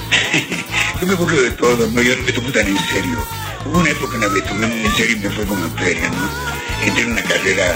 Yo 1.01 1.07
me 1.07 1.15
burlo 1.15 1.41
de 1.41 1.51
todo, 1.53 1.89
¿no? 1.91 2.03
Yo 2.03 2.17
no 2.17 2.23
me 2.23 2.33
tomo 2.33 2.49
tan 2.51 2.67
en 2.67 2.79
serio. 2.79 3.19
Hubo 3.65 3.79
una 3.79 3.91
época 3.91 4.15
en 4.17 4.21
la 4.21 4.35
que 4.35 4.43
tomé 4.43 4.67
muy 4.67 4.87
en 4.87 4.93
serio 4.95 5.17
y 5.17 5.21
me 5.21 5.31
fue 5.31 5.45
como 5.47 5.65
en 5.65 5.73
feria, 5.77 6.09
¿no? 6.11 6.87
Entré 6.87 7.03
en 7.05 7.13
una 7.13 7.23
carrera, 7.23 7.73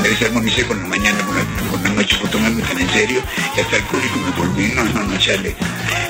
me 0.00 0.08
desarmonicé 0.08 0.66
con 0.66 0.80
la 0.80 0.88
mañana, 0.88 1.18
con 1.26 1.36
la, 1.36 1.44
con 1.70 1.82
la 1.82 1.90
noche, 1.90 2.16
por 2.20 2.30
tomarme 2.30 2.62
tan 2.62 2.78
en 2.78 2.88
serio 2.90 3.20
y 3.56 3.60
hasta 3.60 3.76
el 3.76 3.82
público 3.84 4.18
me 4.18 4.30
volví, 4.30 4.72
no, 4.74 4.84
no, 4.84 5.02
no, 5.02 5.18
chale. 5.18 5.56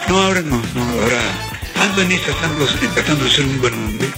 No, 0.08 0.22
ahora 0.22 0.42
no, 0.42 0.60
no, 0.74 0.82
ahora 1.00 1.20
ando 1.80 2.02
en 2.02 2.12
esas, 2.12 2.36
ando 2.42 2.66
tratando 2.94 3.24
de 3.24 3.30
ser 3.30 3.44
un 3.44 3.60
buen 3.60 3.74
hombre, 3.74 4.08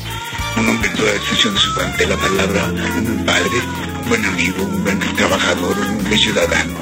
un 0.56 0.68
hombre 0.68 0.90
en 0.90 0.96
toda 0.96 1.12
extensión 1.12 1.54
de, 1.54 1.60
su, 1.60 1.74
de 1.74 2.06
la 2.06 2.16
palabra, 2.16 2.64
un 2.66 3.24
padre, 3.24 3.62
un 4.02 4.08
buen 4.08 4.24
amigo, 4.24 4.64
un 4.64 4.82
buen 4.82 4.98
trabajador, 5.16 5.78
un 5.78 6.04
buen 6.04 6.18
ciudadano. 6.18 6.74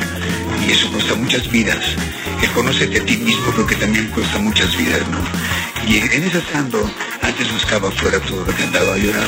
Y 0.67 0.73
eso 0.73 0.91
cuesta 0.91 1.15
muchas 1.15 1.49
vidas. 1.51 1.79
El 2.43 2.51
conocerte 2.51 3.01
a 3.01 3.05
ti 3.05 3.17
mismo 3.17 3.51
creo 3.53 3.67
que 3.67 3.77
también 3.77 4.07
cuesta 4.09 4.39
muchas 4.39 4.77
vidas, 4.77 5.03
¿no? 5.09 5.19
Y 5.89 5.99
en 5.99 6.25
esas 6.25 6.43
ando, 6.55 6.91
antes 7.23 7.53
buscaba 7.53 7.89
afuera 7.89 8.19
todo 8.21 8.45
lo 8.45 8.55
que 8.55 8.63
andaba, 8.63 8.99
y 8.99 9.07
ahora 9.07 9.27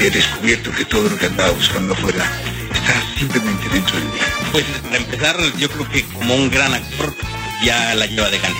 he 0.00 0.10
descubierto 0.10 0.70
que 0.72 0.84
todo 0.84 1.08
lo 1.08 1.16
que 1.16 1.26
andaba 1.26 1.50
buscando 1.50 1.92
afuera 1.94 2.24
está 2.72 3.18
simplemente 3.18 3.68
dentro 3.68 3.98
de 3.98 4.04
mí. 4.04 4.10
Pues 4.52 4.64
para 4.82 4.96
empezar, 4.96 5.36
yo 5.58 5.68
creo 5.68 5.88
que 5.88 6.04
como 6.04 6.34
un 6.34 6.50
gran 6.50 6.74
actor 6.74 7.14
ya 7.64 7.94
la 7.94 8.06
lleva 8.06 8.30
de 8.30 8.38
gane. 8.38 8.56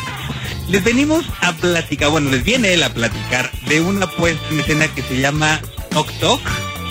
Les 0.69 0.85
venimos 0.85 1.25
a 1.41 1.55
platicar, 1.55 2.11
bueno, 2.11 2.31
les 2.31 2.45
viene 2.45 2.75
él 2.75 2.83
a 2.83 2.93
platicar 2.93 3.51
de 3.69 3.81
una 3.81 4.07
puesta 4.07 4.43
en 4.51 4.61
escena 4.61 4.89
que 4.89 5.03
se 5.03 5.19
llama 5.19 5.61
Tok 5.91 6.13
Tok. 6.21 6.41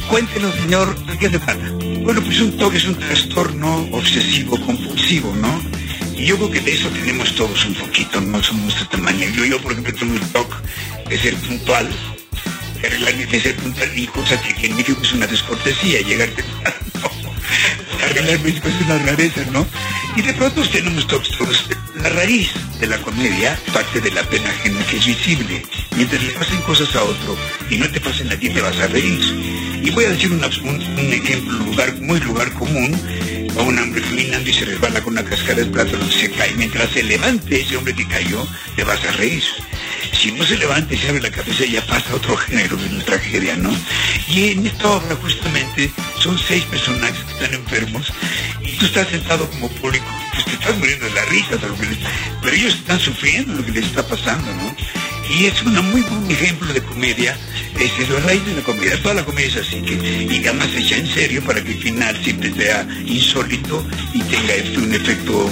Cuéntenos, 0.09 0.55
señor, 0.55 0.97
¿de 1.05 1.17
qué 1.17 1.29
se 1.29 1.37
trata? 1.37 1.69
Bueno, 2.01 2.21
pues 2.21 2.39
un 2.39 2.57
TOC 2.57 2.75
es 2.75 2.85
un 2.85 2.95
trastorno 2.95 3.87
obsesivo 3.91 4.59
compulsivo, 4.65 5.35
¿no? 5.35 5.61
Y 6.17 6.25
yo 6.25 6.35
creo 6.37 6.51
que 6.51 6.59
de 6.61 6.73
eso 6.73 6.89
tenemos 6.89 7.35
todos 7.35 7.65
un 7.65 7.75
poquito, 7.75 8.19
no 8.19 8.41
somos 8.41 8.77
de 8.79 8.85
tamaño. 8.85 9.29
Yo, 9.29 9.45
yo 9.45 9.61
por 9.61 9.71
ejemplo, 9.71 9.93
tengo 9.93 10.15
el 10.15 10.27
TOC 10.31 10.61
de 11.09 11.19
ser 11.19 11.35
puntual, 11.35 11.87
de 12.81 12.87
arreglarme 12.87 13.25
de 13.27 13.39
ser 13.39 13.55
puntual, 13.55 13.91
y 13.95 14.07
cosa 14.07 14.41
que 14.41 14.65
en 14.65 14.75
México 14.75 14.99
es 15.03 15.13
una 15.13 15.27
descortesía, 15.27 16.01
llegar 16.01 16.29
temprano. 16.29 16.75
Arreglarme 18.03 18.49
es 18.49 18.81
una 18.85 18.97
rareza, 18.97 19.41
¿no? 19.51 19.65
Y 20.15 20.21
de 20.23 20.33
pronto 20.33 20.67
tenemos 20.67 21.05
todos, 21.05 21.29
la 22.01 22.09
raíz 22.09 22.49
de 22.79 22.87
la 22.87 22.97
comedia 22.97 23.57
parte 23.71 24.01
de 24.01 24.11
la 24.11 24.23
pena 24.23 24.49
ajena 24.49 24.83
que 24.87 24.97
es 24.97 25.05
visible. 25.05 25.63
Mientras 25.95 26.23
le 26.23 26.31
pasen 26.31 26.61
cosas 26.61 26.95
a 26.95 27.03
otro 27.03 27.37
y 27.69 27.77
no 27.77 27.87
te 27.91 27.99
pasen 27.99 28.31
a 28.31 28.35
ti, 28.35 28.49
te 28.49 28.61
vas 28.61 28.77
a 28.77 28.87
reír. 28.87 29.19
Y 29.83 29.91
voy 29.91 30.05
a 30.05 30.09
decir 30.09 30.31
un, 30.31 30.43
un, 30.43 31.13
ejemplo, 31.13 31.53
lugar, 31.59 31.95
muy 32.01 32.19
lugar 32.19 32.51
común, 32.53 32.99
a 33.57 33.61
un 33.61 33.77
hombre 33.79 34.01
caminando 34.01 34.49
y 34.49 34.53
se 34.53 34.65
resbala 34.65 35.01
con 35.01 35.13
una 35.13 35.23
cascada 35.23 35.55
de 35.55 35.65
plátano 35.65 36.05
y 36.07 36.11
se 36.11 36.31
cae. 36.31 36.53
Mientras 36.55 36.89
se 36.91 37.03
levante 37.03 37.61
ese 37.61 37.77
hombre 37.77 37.93
que 37.93 38.07
cayó, 38.07 38.47
te 38.75 38.83
vas 38.83 39.03
a 39.05 39.11
reír. 39.13 39.43
Si 40.13 40.31
no 40.31 40.45
se 40.45 40.57
levanta 40.57 40.93
y 40.93 40.97
se 40.97 41.09
abre 41.09 41.21
la 41.21 41.31
cabeza, 41.31 41.65
ya 41.65 41.85
pasa 41.85 42.15
otro 42.15 42.35
género 42.37 42.75
de 42.77 42.87
una 42.87 43.03
tragedia, 43.03 43.55
¿no? 43.55 43.71
Y 44.27 44.51
en 44.51 44.67
esta 44.67 44.89
obra 44.89 45.15
justamente 45.15 45.91
son 46.19 46.37
seis 46.37 46.63
personajes 46.65 47.23
que 47.23 47.33
están 47.33 47.53
enfermos 47.53 48.11
y 48.61 48.71
tú 48.77 48.85
estás 48.85 49.07
sentado 49.09 49.49
como 49.49 49.69
público, 49.69 50.05
pues 50.33 50.45
te 50.45 50.53
estás 50.53 50.77
muriendo 50.77 51.05
de 51.05 51.11
la 51.11 51.25
risa, 51.25 51.57
pero 52.41 52.55
ellos 52.55 52.75
están 52.75 52.99
sufriendo 52.99 53.53
lo 53.53 53.65
que 53.65 53.71
les 53.71 53.85
está 53.85 54.07
pasando, 54.07 54.53
¿no? 54.55 54.75
Y 55.29 55.45
es 55.45 55.61
un 55.61 55.73
muy 55.91 56.01
buen 56.01 56.31
ejemplo 56.31 56.73
de 56.73 56.81
comedia, 56.81 57.37
es 57.79 58.09
la 58.09 58.19
raíz 58.21 58.45
de 58.45 58.55
la 58.55 58.61
comedia, 58.61 59.01
toda 59.01 59.15
la 59.15 59.25
comedia 59.25 59.47
es 59.47 59.57
así, 59.57 59.81
que, 59.81 59.93
y 59.93 60.37
además 60.45 60.69
hecha 60.75 60.97
en 60.97 61.07
serio 61.07 61.43
para 61.43 61.63
que 61.63 61.71
el 61.73 61.79
final 61.79 62.23
siempre 62.23 62.53
sea 62.53 62.87
insólito 63.05 63.85
y 64.13 64.21
tenga 64.23 64.53
este, 64.53 64.77
un 64.77 64.93
efecto 64.93 65.51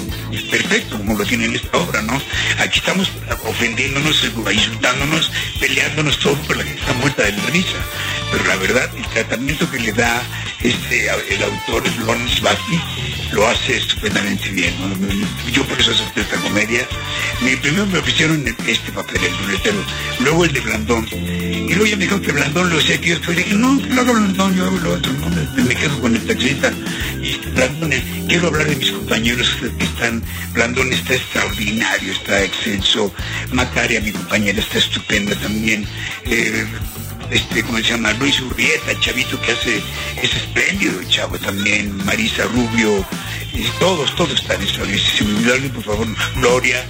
perfecto, 0.49 0.97
como 0.97 1.17
lo 1.17 1.25
tiene 1.25 1.45
en 1.45 1.55
esta 1.55 1.77
obra, 1.77 2.01
¿no? 2.01 2.19
Aquí 2.59 2.79
estamos 2.79 3.11
ofendiéndonos, 3.43 4.23
insultándonos, 4.23 5.31
peleándonos 5.59 6.19
todo 6.19 6.35
por 6.43 6.57
la 6.57 6.63
que 6.63 6.71
está 6.71 6.93
muerta 6.93 7.23
de 7.23 7.33
la 7.33 7.45
risa. 7.47 7.77
Pero 8.31 8.45
la 8.45 8.55
verdad, 8.55 8.89
el 8.95 9.05
tratamiento 9.07 9.69
que 9.69 9.79
le 9.79 9.91
da 9.91 10.23
este 10.61 11.05
el 11.05 11.43
autor 11.43 11.83
Lawrence 11.99 12.39
Buffy 12.41 12.81
lo 13.31 13.47
hace 13.47 13.77
estupendamente 13.77 14.49
bien. 14.49 14.73
Yo 15.51 15.63
por 15.65 15.79
eso 15.79 15.91
acepté 15.91 16.21
esta 16.21 16.37
comedia. 16.37 16.87
Mi 17.41 17.55
primero 17.55 17.85
me 17.87 17.99
ofrecieron 17.99 18.45
este 18.67 18.91
papel, 18.91 19.23
el 19.23 19.37
ruletero, 19.37 19.83
luego 20.19 20.45
el 20.45 20.53
de 20.53 20.59
Blandón. 20.61 21.07
Y 21.11 21.69
luego 21.69 21.85
ya 21.85 21.97
me 21.97 22.05
dijo 22.05 22.21
que 22.21 22.31
Blandón 22.31 22.69
lo 22.69 22.77
hacía 22.77 22.99
que 22.99 23.09
yo 23.09 23.15
después 23.15 23.37
dije, 23.37 23.53
no, 23.53 23.73
lo 23.73 24.01
hago 24.01 24.13
Blandón, 24.13 24.55
yo 24.55 24.65
hago 24.65 24.77
lo 24.77 24.93
otro. 24.93 25.11
Me 25.55 25.75
quedo 25.75 25.99
con 25.99 26.15
el 26.15 26.25
taxista. 26.25 26.71
Y 27.21 27.37
Blandón, 27.49 27.91
quiero 28.27 28.47
hablar 28.47 28.67
de 28.67 28.75
mis 28.75 28.91
compañeros 28.91 29.57
que 29.77 29.83
están, 29.83 30.23
Blandón 30.53 30.93
está 30.93 31.15
extraordinario, 31.15 32.11
está 32.11 32.43
excelso, 32.43 33.13
Macaria, 33.51 34.01
mi 34.01 34.11
compañera, 34.11 34.59
está 34.59 34.77
estupenda 34.77 35.35
también. 35.35 35.85
Eh, 36.25 36.65
este, 37.31 37.63
¿cómo 37.63 37.77
se 37.77 37.83
llama? 37.83 38.11
Luis 38.13 38.39
Urrieta, 38.41 38.99
chavito 38.99 39.39
que 39.41 39.51
hace, 39.51 39.81
es 40.21 40.35
espléndido 40.35 40.99
el 40.99 41.07
chavo 41.07 41.37
también, 41.39 41.95
Marisa 42.05 42.43
Rubio, 42.45 43.05
y 43.53 43.63
todos, 43.79 44.13
todos 44.15 44.33
están 44.33 44.61
extraordinarios. 44.61 45.11
Si 45.15 45.23
me 45.23 45.35
olvidaron, 45.37 45.69
por 45.69 45.83
favor, 45.83 46.07
Gloria, 46.35 46.85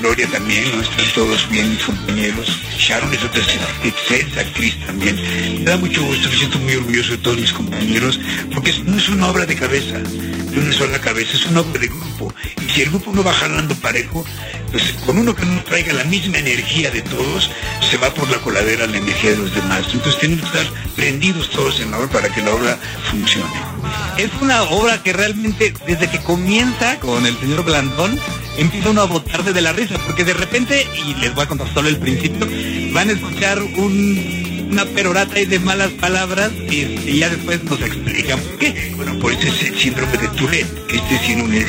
Gloria 0.00 0.28
también, 0.28 0.64
¿no? 0.74 0.82
Están 0.82 1.04
todos 1.14 1.48
bien 1.50 1.70
mis 1.70 1.82
compañeros. 1.82 2.60
Sharon 2.76 3.12
es 3.12 3.24
otra 3.24 3.42
excelsa 3.84 4.40
actriz 4.40 4.76
también. 4.86 5.16
Me 5.58 5.64
da 5.64 5.76
mucho 5.76 6.02
gusto, 6.04 6.28
me 6.28 6.36
siento 6.36 6.58
muy 6.60 6.74
orgulloso 6.74 7.10
de 7.12 7.18
todos 7.18 7.38
mis 7.38 7.52
compañeros, 7.52 8.20
porque 8.54 8.72
no 8.84 8.96
es 8.96 9.08
una 9.08 9.28
obra 9.28 9.46
de 9.46 9.56
cabeza, 9.56 9.98
de 9.98 10.58
una 10.58 10.72
sola 10.72 11.00
cabeza, 11.00 11.36
es 11.36 11.46
una 11.46 11.60
obra 11.60 11.80
de 11.80 11.88
grupo. 11.88 12.32
Y 12.60 12.70
si 12.70 12.82
el 12.82 12.90
grupo 12.90 13.12
no 13.12 13.24
va 13.24 13.32
jalando 13.32 13.74
parejo, 13.76 14.24
pues 14.70 14.92
con 15.04 15.18
uno 15.18 15.34
que 15.34 15.44
no 15.44 15.62
traiga 15.64 15.92
la 15.92 16.04
misma 16.04 16.38
energía 16.38 16.90
de 16.90 17.02
todos, 17.02 17.50
se 17.90 17.96
va 17.96 18.12
por 18.14 18.30
la 18.30 18.38
coladera 18.38 18.86
la 18.86 18.98
energía 18.98 19.30
de 19.30 19.38
los 19.38 19.54
demás. 19.54 19.86
Entonces 19.92 20.20
tenemos 20.20 20.50
que 20.50 20.58
estar 20.58 20.74
prendidos 20.94 21.50
todos 21.50 21.80
en 21.80 21.90
la 21.90 21.98
obra 21.98 22.08
para 22.08 22.28
que 22.28 22.42
la 22.42 22.54
obra 22.54 22.78
funcione. 23.10 23.52
Es 24.16 24.30
una 24.40 24.62
obra 24.62 25.02
que 25.02 25.12
realmente, 25.12 25.72
desde 25.86 26.10
que 26.10 26.18
comienza 26.20 26.98
con 27.00 27.24
el 27.24 27.38
señor 27.38 27.64
Blandón, 27.64 28.18
empieza 28.58 28.90
uno 28.90 29.02
a 29.02 29.06
botarse 29.06 29.52
de 29.52 29.60
la 29.60 29.72
risa, 29.72 29.96
porque 30.06 30.24
de 30.24 30.34
repente, 30.34 30.86
y 31.06 31.14
les 31.14 31.34
voy 31.34 31.44
a 31.44 31.48
contar 31.48 31.72
solo 31.72 31.88
el 31.88 31.96
principio, 31.96 32.46
van 32.92 33.08
a 33.08 33.12
escuchar 33.12 33.62
una 33.62 34.84
perorata 34.94 35.40
y 35.40 35.46
de 35.46 35.58
malas 35.60 35.90
palabras 35.92 36.52
y, 36.52 37.18
ya 37.18 37.30
después 37.30 37.62
nos 37.64 37.80
explican 37.80 38.40
por 38.40 38.58
qué. 38.58 38.92
Bueno, 38.96 39.18
por 39.18 39.32
ese 39.32 39.50
síndrome 39.78 40.18
de 40.18 40.28
Tourette, 40.28 40.86
que 40.86 40.96
este 40.96 41.18
síndrome 41.18 41.60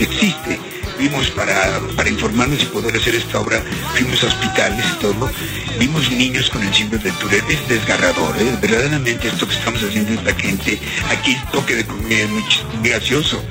existe 0.00 0.58
vimos 0.98 1.28
para, 1.30 1.80
para 1.96 2.08
informarnos 2.08 2.62
y 2.62 2.66
poder 2.66 2.96
hacer 2.96 3.14
esta 3.14 3.40
obra, 3.40 3.62
fuimos 3.94 4.22
a 4.22 4.26
hospitales 4.26 4.84
y 4.92 5.00
todo, 5.00 5.30
vimos 5.78 6.10
niños 6.10 6.50
con 6.50 6.62
el 6.62 6.72
síndrome 6.72 7.04
de 7.04 7.12
Tourette, 7.12 7.50
es 7.50 7.68
desgarrador, 7.68 8.36
¿eh? 8.40 8.56
verdaderamente 8.60 9.28
esto 9.28 9.46
que 9.46 9.54
estamos 9.54 9.82
haciendo 9.82 10.12
es 10.12 10.24
la 10.24 10.34
gente, 10.34 10.78
aquí 11.10 11.32
el 11.34 11.50
toque 11.50 11.76
de 11.76 11.84
comedia 11.84 12.24
es 12.24 12.30
muy, 12.30 12.44
gracioso, 12.82 13.42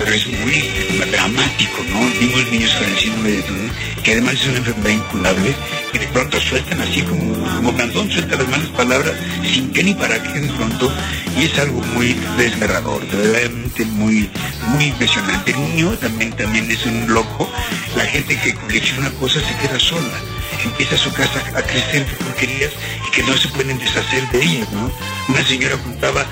pero 0.00 0.14
es 0.14 0.26
muy 0.26 0.70
dramático, 1.10 1.84
¿no? 1.90 2.00
Vimos 2.18 2.50
niños 2.50 2.74
con 2.74 3.22
de 3.24 3.42
Tourette, 3.42 4.02
que 4.02 4.12
además 4.12 4.34
es 4.34 4.46
una 4.46 4.58
enfermedad 4.58 4.90
incurable, 4.90 5.54
y 5.92 5.98
de 5.98 6.06
pronto 6.08 6.40
sueltan 6.40 6.80
así 6.80 7.02
como, 7.02 7.34
como 7.34 7.72
Blandón, 7.72 8.10
suelta 8.10 8.36
las 8.36 8.48
malas 8.48 8.68
palabras, 8.68 9.12
sin 9.44 9.70
que 9.70 9.84
ni 9.84 9.92
para 9.92 10.22
qué 10.22 10.40
de 10.40 10.48
pronto, 10.54 10.90
y 11.38 11.44
es 11.44 11.58
algo 11.58 11.82
muy 11.94 12.16
desgarrador, 12.38 13.06
verdaderamente 13.06 13.84
muy, 13.84 14.30
muy 14.68 14.84
impresionante. 14.86 15.50
El 15.50 15.60
niño 15.60 15.90
también, 15.98 16.32
también 16.32 16.70
es 16.70 16.86
un 16.86 17.12
loco, 17.12 17.52
la 17.94 18.06
gente 18.06 18.40
que 18.40 18.54
colecciona 18.54 19.10
cosas 19.10 19.42
se 19.42 19.54
queda 19.66 19.78
sola, 19.78 20.18
empieza 20.64 20.96
su 20.96 21.12
casa 21.12 21.42
a 21.54 21.62
crecer 21.62 22.06
de 22.06 22.24
porquerías 22.24 22.72
y 23.06 23.10
que 23.10 23.22
no 23.22 23.36
se 23.36 23.48
pueden 23.48 23.78
deshacer 23.78 24.26
de 24.30 24.42
ellas, 24.42 24.72
¿no? 24.72 24.90
Una 25.28 25.44
señora 25.44 25.76
contaba, 25.76 26.26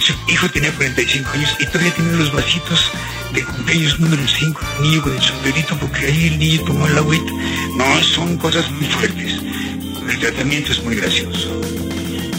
su 0.00 0.14
hijo 0.28 0.48
tenía 0.50 0.72
45 0.74 1.30
años 1.30 1.56
y 1.58 1.66
todavía 1.66 1.94
tiene 1.94 2.12
los 2.12 2.32
vasitos 2.32 2.90
de 3.32 3.44
cumpleaños 3.44 4.00
número 4.00 4.22
5, 4.26 4.60
niño 4.82 5.02
con 5.02 5.14
el 5.14 5.22
sombrerito, 5.22 5.76
porque 5.78 6.06
ahí 6.06 6.26
el 6.28 6.38
niño 6.38 6.62
tomó 6.64 6.86
el 6.86 6.98
agüita. 6.98 7.32
No, 7.76 8.02
son 8.02 8.36
cosas 8.38 8.70
muy 8.70 8.86
fuertes. 8.86 9.34
El 10.08 10.18
tratamiento 10.18 10.72
es 10.72 10.82
muy 10.82 10.96
gracioso. 10.96 11.60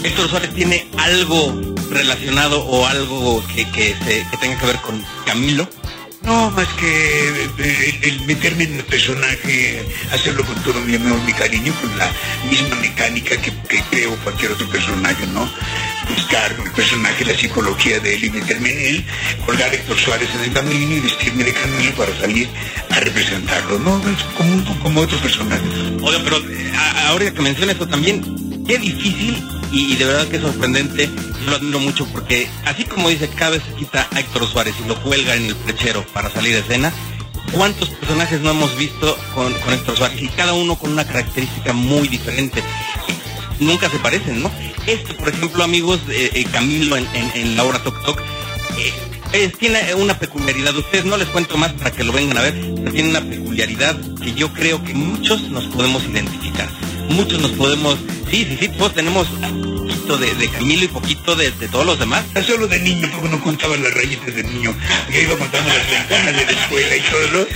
Héctor 0.02 0.28
Suárez 0.28 0.54
tiene 0.54 0.88
algo 0.96 1.60
relacionado 1.90 2.64
o 2.64 2.86
algo 2.86 3.44
que, 3.54 3.64
que, 3.70 3.94
tenga 4.40 4.58
que 4.58 4.66
ver 4.66 4.76
con 4.76 5.04
Camilo. 5.26 5.68
No, 6.22 6.50
más 6.50 6.68
que 6.74 7.28
el, 8.02 8.20
meterme 8.26 8.64
en 8.64 8.74
el 8.74 8.84
personaje, 8.84 9.82
hacerlo 10.12 10.44
con 10.44 10.54
todo 10.62 10.78
mi 10.82 10.94
amor, 10.94 11.18
mi 11.22 11.32
cariño, 11.32 11.72
con 11.80 11.96
la 11.96 12.10
misma 12.48 12.76
mecánica 12.76 13.36
que, 13.38 13.52
creo 13.90 14.14
cualquier 14.16 14.52
otro 14.52 14.68
personaje, 14.68 15.26
¿no? 15.28 15.50
Buscar 16.14 16.52
el 16.52 16.70
personaje, 16.72 17.24
la 17.24 17.34
psicología 17.34 18.00
de 18.00 18.14
él 18.14 18.24
y 18.24 18.30
meterme 18.30 18.70
en 18.70 18.94
él, 18.94 19.04
colgar 19.46 19.70
a 19.70 19.74
Héctor 19.74 19.98
Suárez 19.98 20.28
en 20.34 20.44
el 20.44 20.52
camino 20.52 20.96
y 20.96 21.00
vestirme 21.00 21.44
de 21.44 21.54
camino 21.54 21.90
para 21.92 22.14
salir 22.18 22.48
a 22.90 23.00
representarlo, 23.00 23.78
¿no? 23.78 23.96
Es 24.10 24.22
como, 24.36 24.78
como 24.82 25.00
otro 25.00 25.18
personaje. 25.20 25.62
Oiga, 26.02 26.20
pero 26.22 26.42
ahora 27.06 27.30
que 27.30 27.40
menciona 27.40 27.72
esto 27.72 27.88
también, 27.88 28.22
qué 28.66 28.76
difícil 28.78 29.59
y, 29.72 29.96
de 29.96 30.04
verdad 30.04 30.26
que 30.28 30.36
es 30.36 30.42
sorprendente, 30.42 31.08
lo 31.46 31.56
admiro 31.56 31.80
mucho 31.80 32.06
porque 32.06 32.48
así 32.64 32.84
como 32.84 33.08
dice, 33.08 33.28
cada 33.28 33.52
vez 33.52 33.62
se 33.62 33.74
quita 33.74 34.08
a 34.12 34.20
Héctor 34.20 34.46
Suárez 34.48 34.74
y 34.84 34.88
lo 34.88 35.00
cuelga 35.02 35.36
en 35.36 35.46
el 35.46 35.54
flechero 35.54 36.04
para 36.12 36.30
salir 36.30 36.54
de 36.54 36.60
escena, 36.60 36.92
¿cuántos 37.52 37.90
personajes 37.90 38.40
no 38.40 38.50
hemos 38.50 38.76
visto 38.76 39.16
con, 39.34 39.52
Héctor 39.72 39.96
Suárez? 39.96 40.22
Y 40.22 40.28
cada 40.28 40.54
uno 40.54 40.76
con 40.76 40.90
una 40.92 41.06
característica 41.06 41.72
muy 41.72 42.08
diferente. 42.08 42.62
Nunca 43.60 43.90
se 43.90 43.98
parecen, 43.98 44.42
¿no? 44.42 44.50
Este, 44.86 45.14
por 45.14 45.28
ejemplo, 45.28 45.62
amigos, 45.62 46.00
eh, 46.08 46.30
eh, 46.34 46.44
Camilo 46.50 46.96
en, 46.96 47.56
la 47.56 47.64
obra 47.64 47.82
Tok 47.82 48.02
Tok, 48.04 48.20
eh, 49.32 49.52
tiene 49.58 49.94
una 49.94 50.18
peculiaridad. 50.18 50.74
Ustedes 50.76 51.04
no 51.04 51.16
les 51.16 51.28
cuento 51.28 51.56
más 51.58 51.72
para 51.74 51.90
que 51.92 52.02
lo 52.02 52.12
vengan 52.12 52.38
a 52.38 52.42
ver, 52.42 52.54
pero 52.76 52.90
tiene 52.90 53.10
una 53.10 53.20
peculiaridad 53.20 53.96
que 54.22 54.32
yo 54.32 54.52
creo 54.52 54.82
que 54.82 54.94
muchos 54.94 55.42
nos 55.50 55.66
podemos 55.66 56.02
identificar. 56.04 56.68
Muchos 57.08 57.40
nos 57.40 57.50
podemos 57.52 57.96
Sí, 58.30 58.44
sí, 58.44 58.56
sí, 58.60 58.68
todos 58.68 58.94
tenemos 58.94 59.26
un 59.30 59.79
poquito 60.10 60.18
de, 60.18 60.34
de 60.34 60.48
Camilo 60.48 60.84
y 60.84 60.88
poquito 60.88 61.36
de, 61.36 61.50
todos 61.68 61.86
los 61.86 61.98
demás. 61.98 62.24
Solo 62.46 62.66
de 62.66 62.80
niño, 62.80 63.08
porque 63.12 63.28
no 63.28 63.40
contaba 63.40 63.76
las 63.76 63.94
raíces 63.94 64.34
de 64.34 64.42
niño. 64.42 64.74
Yo 65.12 65.20
iba 65.20 65.36
contando 65.36 65.68
las 65.68 65.90
ventanas 65.90 66.36
de 66.36 66.46
la 66.46 66.60
escuela 66.60 66.96
y 66.96 67.00
todo, 67.00 67.30
¿no? 67.32 67.46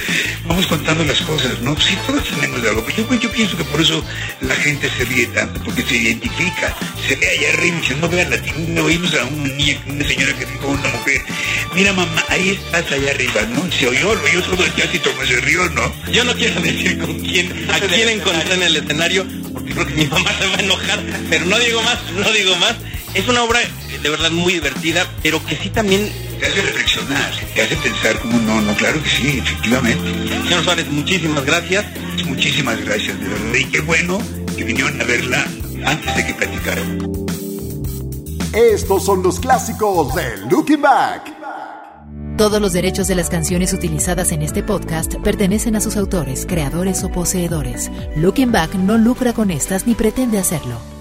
Vamos 0.49 0.67
contando 0.67 1.05
las 1.05 1.21
cosas, 1.23 1.61
¿no? 1.63 1.75
Sí, 1.81 1.97
todos 2.07 2.23
tenemos 2.25 2.61
algo. 2.65 2.87
Yo, 2.97 3.13
yo 3.19 3.33
pienso 3.33 3.57
que 3.57 3.65
por 3.65 3.81
eso 3.81 4.05
la 4.41 4.55
gente 4.57 4.89
se 4.97 5.05
ríe 5.05 5.27
tanto, 5.29 5.61
porque 5.65 5.83
se 5.83 5.97
identifica, 5.97 6.77
se 7.09 7.17
ve 7.17 7.29
allá 7.29 7.49
arriba 7.55 7.77
y 7.77 7.81
dice, 7.81 7.97
no 7.97 8.09
vean 8.09 8.31
la 8.31 8.37
no 8.69 8.85
oímos 8.85 9.15
a 9.15 9.25
una 9.25 9.49
niña, 9.49 9.81
una 9.87 10.07
señora 10.07 10.33
que 10.39 10.47
dijo 10.47 10.67
a 10.67 10.71
una 10.71 10.89
mujer, 10.89 11.23
mira 11.75 11.93
mamá, 11.93 12.25
ahí 12.29 12.51
estás 12.51 12.93
allá 12.93 13.11
arriba, 13.11 13.43
¿no? 13.49 13.71
Se 13.73 13.89
oyó, 13.89 14.15
lo 14.15 14.23
oyó 14.23 14.43
todo 14.43 14.65
el 14.65 14.73
teatro 14.73 14.97
y 14.97 15.01
todo 15.01 15.27
se 15.27 15.41
rió, 15.41 15.69
¿no? 15.71 15.93
Yo 16.13 16.25
no 16.25 16.35
quiero 16.35 16.61
decir 16.61 16.99
con 16.99 17.19
quién, 17.21 17.69
a 17.71 17.81
quién 17.81 18.09
encontré 18.09 18.55
en 18.55 18.63
el 18.63 18.77
escenario, 18.77 19.27
creo 19.73 19.87
que 19.87 19.95
mi 19.95 20.07
mamá 20.07 20.31
se 20.39 20.47
va 20.47 20.57
a 20.57 20.61
enojar, 20.61 21.03
pero 21.29 21.47
no 21.47 21.59
digo 21.59 21.83
más, 21.83 21.99
no 22.13 22.31
digo 22.45 22.57
más. 22.57 22.77
Es 23.15 23.29
una 23.29 23.43
obra 23.45 23.61
de 24.03 24.09
verdad 24.09 24.31
muy 24.31 24.55
divertida, 24.55 25.07
pero 25.23 25.45
que 25.45 25.57
sí 25.57 25.71
también... 25.71 26.11
Te 26.39 26.47
hace 26.47 26.63
reflexionar, 26.63 27.33
te 27.55 27.63
hace 27.63 27.77
pensar 27.77 28.19
como 28.21 28.39
no, 28.39 28.61
no, 28.61 28.75
claro 28.75 29.03
que 29.03 29.09
sí, 29.09 29.39
efectivamente. 29.39 30.29
Señor 30.29 30.65
Suárez, 30.65 30.89
muchísimas 30.89 31.45
gracias. 31.45 31.87
Muchísimas 32.27 32.85
gracias, 32.85 33.19
de 33.21 33.29
verdad. 33.29 33.55
Y 33.55 33.65
qué 33.67 33.81
bueno 33.81 34.19
que 34.57 34.65
vinieron 34.65 35.01
a 35.01 35.05
verla 35.05 35.47
antes 35.87 36.17
de 36.17 36.27
que 36.27 36.35
platicaran. 36.35 36.99
Estos 38.53 39.05
son 39.05 39.23
los 39.23 39.41
clásicos 39.41 40.15
de 40.15 40.37
Looking 40.51 40.83
Back. 40.83 41.33
Todos 42.37 42.61
los 42.61 42.73
derechos 42.73 43.07
de 43.07 43.15
las 43.15 43.31
canciones 43.31 43.73
utilizadas 43.73 44.33
en 44.33 44.43
este 44.43 44.65
podcast 44.65 45.15
pertenecen 45.23 45.77
a 45.77 45.81
sus 45.81 45.97
autores, 45.97 46.47
creadores 46.47 47.05
o 47.05 47.11
poseedores. 47.11 47.91
Looking 48.17 48.51
Back 48.51 48.75
no 48.75 48.99
lucra 48.99 49.33
con 49.33 49.53
estas 49.53 49.87
ni 49.87 49.95
pretende 49.95 50.39
hacerlo. 50.39 50.94